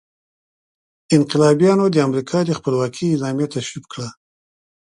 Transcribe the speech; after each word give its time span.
انقلابیانو 1.15 1.85
د 1.91 1.97
امریکا 2.07 2.39
د 2.45 2.51
خپلواکۍ 2.59 3.05
اعلامیه 3.09 3.47
تصویب 3.53 3.85
کړه. 3.93 4.07